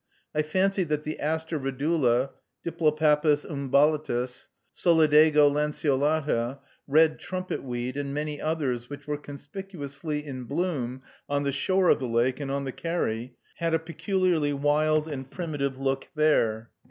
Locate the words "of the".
11.89-12.07